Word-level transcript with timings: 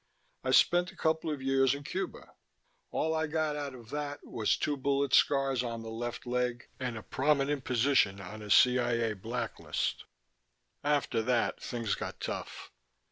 I 0.43 0.49
spent 0.49 0.91
a 0.91 0.95
couple 0.95 1.29
of 1.29 1.43
years 1.43 1.75
in 1.75 1.83
Cuba; 1.83 2.31
all 2.89 3.13
I 3.13 3.27
got 3.27 3.55
out 3.55 3.75
of 3.75 3.91
that 3.91 4.25
was 4.25 4.57
two 4.57 4.75
bullet 4.75 5.13
scars 5.13 5.61
on 5.61 5.83
the 5.83 5.91
left 5.91 6.25
leg, 6.25 6.67
and 6.79 6.97
a 6.97 7.03
prominent 7.03 7.65
position 7.65 8.19
on 8.19 8.41
a 8.41 8.49
CIA 8.49 9.13
blacklist. 9.13 10.05
"After 10.83 11.21
that 11.21 11.61
things 11.61 11.93
got 11.93 12.19
tough. 12.19 12.71